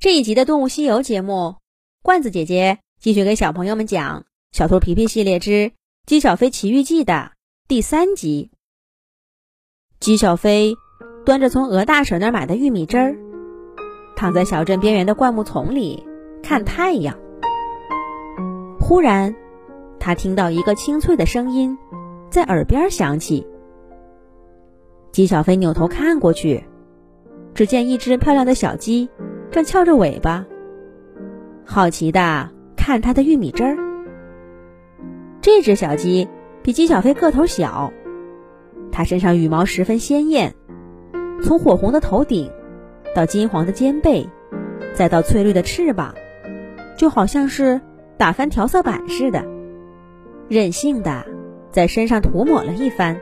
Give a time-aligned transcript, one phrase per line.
[0.00, 1.56] 这一集的《动物西游》节目，
[2.04, 4.20] 罐子姐姐继续给小朋友们讲
[4.52, 5.72] 《小兔皮皮系列之
[6.06, 7.32] 鸡小飞奇遇记》的
[7.66, 8.52] 第三集。
[9.98, 10.76] 鸡小飞
[11.26, 13.16] 端着从鹅大婶那儿买的玉米汁儿，
[14.14, 16.06] 躺在小镇边缘的灌木丛里
[16.44, 17.18] 看太阳。
[18.78, 19.34] 忽然，
[19.98, 21.76] 他听到一个清脆的声音
[22.30, 23.44] 在耳边响起。
[25.10, 26.62] 鸡小飞扭头看过去，
[27.52, 29.08] 只见一只漂亮的小鸡。
[29.50, 30.44] 正翘着尾巴，
[31.64, 33.76] 好奇的看它的玉米汁儿。
[35.40, 36.28] 这只小鸡
[36.62, 37.92] 比鸡小飞个头小，
[38.92, 40.54] 它身上羽毛十分鲜艳，
[41.42, 42.50] 从火红的头顶
[43.14, 44.28] 到金黄的肩背，
[44.92, 46.14] 再到翠绿的翅膀，
[46.98, 47.80] 就好像是
[48.18, 49.46] 打翻调色板似的，
[50.48, 51.24] 任性的
[51.72, 53.18] 在身上涂抹了一番，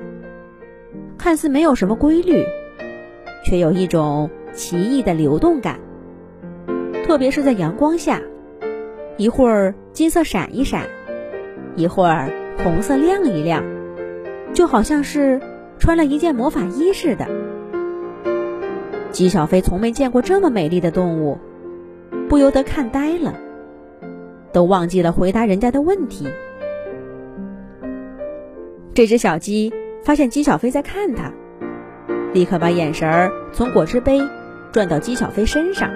[1.17, 2.45] 看似没有什么规律，
[3.45, 5.79] 却有一种奇异的流动感。
[7.07, 8.21] 特别是在阳光下，
[9.17, 10.87] 一会儿金色闪一闪，
[11.77, 13.63] 一会儿红色亮一亮，
[14.53, 15.41] 就好像是
[15.79, 17.29] 穿了一件魔法衣似的。
[19.13, 21.39] 姬小飞从没见过这么美丽的动物，
[22.29, 23.35] 不由得看呆了，
[24.53, 26.27] 都忘记了回答人家的问题。
[28.95, 31.33] 这只小鸡发现姬小飞在看它，
[32.33, 34.21] 立刻把眼神儿从果汁杯
[34.73, 35.89] 转到姬小飞身上。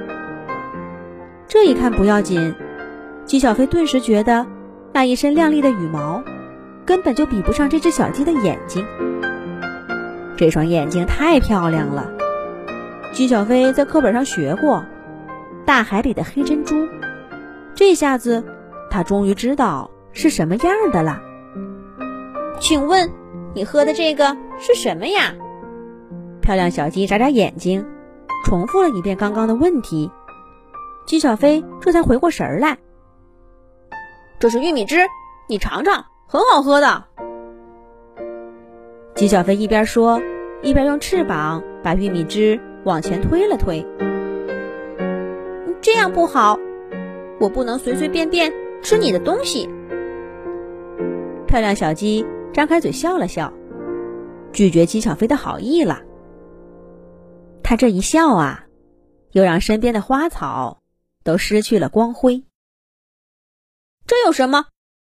[1.52, 2.54] 这一看不要紧，
[3.24, 4.46] 姬小飞顿时觉得
[4.92, 6.22] 那一身亮丽的羽毛
[6.86, 8.86] 根本就比不上这只小鸡的眼睛。
[10.36, 12.08] 这双眼睛太漂亮了，
[13.12, 14.84] 姬小飞在课本上学过
[15.66, 16.76] “大海里的黑珍珠”，
[17.74, 18.44] 这下子
[18.88, 21.20] 他终于知道是什么样的了。
[22.60, 23.10] 请问
[23.54, 25.34] 你喝的这个是什么呀？
[26.40, 27.84] 漂亮小鸡眨眨眼睛，
[28.46, 30.12] 重复了一遍刚刚的问题。
[31.10, 32.78] 姬小飞这才回过神来，
[34.38, 34.94] 这是玉米汁，
[35.48, 37.02] 你尝尝，很好喝的。
[39.16, 40.22] 姬小飞一边说，
[40.62, 43.84] 一边用翅膀把玉米汁往前推了推。
[45.80, 46.56] 这样不好，
[47.40, 49.68] 我不能随随便便吃你的东西。
[51.48, 53.52] 漂亮小鸡张开嘴笑了笑，
[54.52, 56.02] 拒绝姬小飞的好意了。
[57.64, 58.66] 他这一笑啊，
[59.32, 60.79] 又让身边的花草。
[61.22, 62.44] 都失去了光辉。
[64.06, 64.68] 这有什么？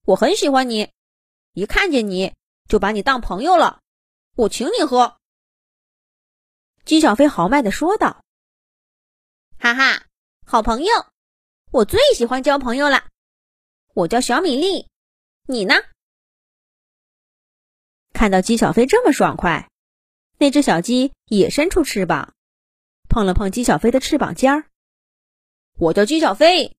[0.04, 0.90] 我很喜欢你，
[1.52, 2.34] 一看见你
[2.68, 3.80] 就把你当朋友了。
[4.34, 5.16] 我请你喝。”
[6.84, 8.24] 姬小飞豪迈的说道。
[9.58, 10.06] “哈哈，
[10.44, 10.92] 好朋友，
[11.70, 13.06] 我最喜欢交朋友了。
[13.94, 14.88] 我叫小米粒，
[15.46, 15.74] 你呢？”
[18.12, 19.70] 看到姬小飞这么爽快，
[20.38, 22.34] 那只小鸡也伸出翅膀，
[23.08, 24.71] 碰了碰姬小飞的翅膀尖儿。
[25.82, 26.76] 我叫姬小飞，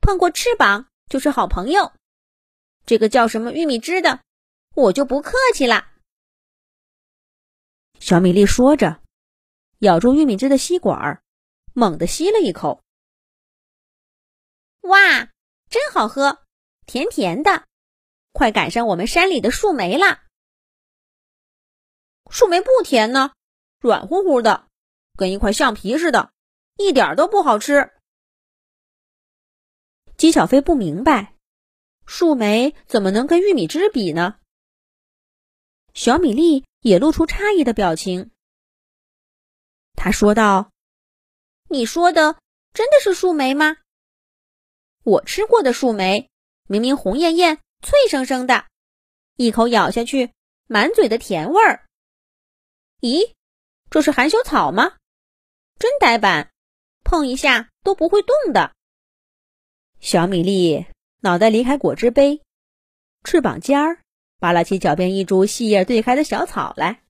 [0.00, 1.92] 碰过翅膀就是好朋友。
[2.86, 4.22] 这个叫什么玉米汁的，
[4.76, 5.88] 我就不客气了。
[7.98, 9.02] 小米粒说着，
[9.80, 11.20] 咬住玉米汁的吸管，
[11.74, 12.80] 猛地吸了一口。
[14.82, 15.32] 哇，
[15.68, 16.46] 真好喝，
[16.86, 17.66] 甜甜的，
[18.30, 20.22] 快赶上我们山里的树莓了。
[22.30, 23.32] 树莓不甜呢，
[23.80, 24.68] 软乎乎的，
[25.16, 26.32] 跟一块橡皮似的。
[26.80, 27.92] 一点都不好吃。
[30.16, 31.34] 姬小飞不明白，
[32.06, 34.38] 树莓怎么能跟玉米汁比呢？
[35.94, 38.30] 小米粒也露出诧异的表情。
[39.94, 40.70] 他说道
[41.68, 42.38] ：“你说的
[42.72, 43.76] 真的是树莓吗？
[45.02, 46.30] 我吃过的树莓
[46.68, 48.66] 明明红艳艳、脆生生的，
[49.36, 50.32] 一口咬下去，
[50.66, 51.86] 满嘴的甜味儿。
[53.00, 53.32] 咦，
[53.90, 54.96] 这是含羞草吗？
[55.78, 56.52] 真呆板！”
[57.10, 58.72] 碰一下都不会动的。
[59.98, 60.86] 小米粒
[61.18, 62.40] 脑袋离开果汁杯，
[63.24, 64.04] 翅膀尖儿
[64.38, 67.02] 扒拉起脚边一株细叶对开的小草来。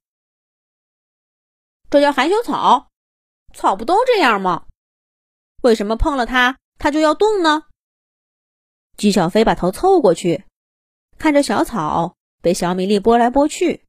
[1.91, 2.89] 这叫含羞草，
[3.53, 4.67] 草不都这样吗？
[5.61, 7.65] 为什么碰了它，它就要动呢？
[8.97, 10.47] 姬小飞把头凑过去，
[11.19, 13.85] 看着小草被小米粒拨来拨去。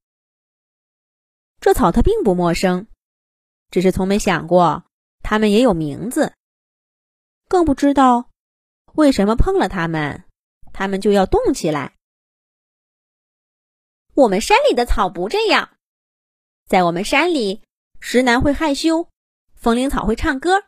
[1.61, 2.87] 这草它并不陌生，
[3.69, 4.83] 只是从没想过。
[5.31, 6.33] 它们也有名字，
[7.47, 8.29] 更不知道
[8.95, 10.25] 为什么碰了它们，
[10.73, 11.95] 它们就要动起来。
[14.13, 15.77] 我们山里的草不这样，
[16.67, 17.61] 在我们山里，
[18.01, 19.07] 石楠会害羞，
[19.55, 20.65] 风铃草会唱歌，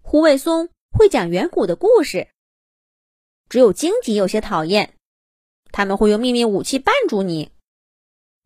[0.00, 2.26] 虎尾松会讲远古的故事。
[3.48, 4.96] 只有荆棘有些讨厌，
[5.70, 7.52] 他们会用秘密武器绊住你。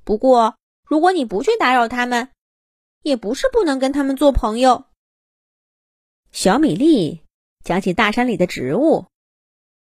[0.05, 2.31] 不过，如果你不去打扰他们，
[3.01, 4.85] 也不是不能跟他们做朋友。
[6.37, 7.23] 小米粒
[7.65, 9.07] 讲起大山里的植物，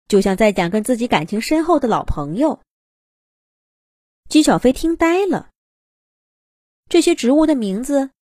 [0.08, 2.62] 就像在讲跟自己感情深厚的老朋友。
[4.30, 5.50] 姬小飞听呆了。
[6.88, 8.12] 这些植物的名字，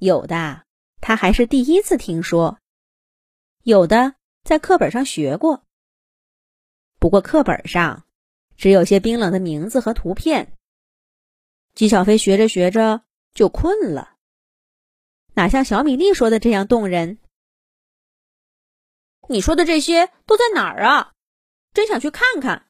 [0.00, 0.64] 有的
[1.00, 2.58] 他还是第一次听说，
[3.62, 5.62] 有的在课本上学过。
[6.98, 8.04] 不过课本上
[8.56, 10.52] 只有些冰冷的名字和图片。
[11.76, 13.04] 姬小飞学着学着
[13.34, 14.16] 就困了，
[15.34, 17.20] 哪像小米粒说的这样动人。
[19.28, 21.12] 你说的这些都在哪儿啊？
[21.72, 22.68] 真想去看看。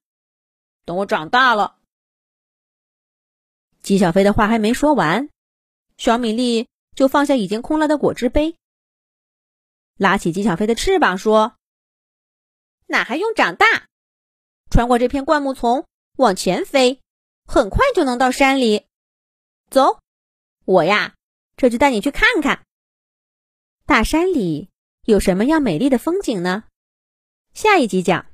[0.84, 1.78] 等我长大了。
[3.80, 5.28] 姬小飞的话还没说完。
[5.96, 8.56] 小米粒就放下已经空了的果汁杯，
[9.96, 11.56] 拉起姬小飞的翅膀说
[12.86, 13.88] ：“哪还用长大？
[14.70, 17.00] 穿过这片灌木丛往前飞，
[17.46, 18.86] 很快就能到山里。
[19.70, 20.00] 走，
[20.64, 21.14] 我呀，
[21.56, 22.64] 这就带你去看看
[23.84, 24.70] 大山里
[25.08, 26.64] 有什么样美丽的风景呢？”
[27.54, 28.26] 下一集讲。